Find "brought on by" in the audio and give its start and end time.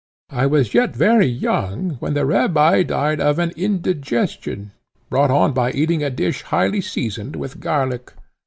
5.11-5.69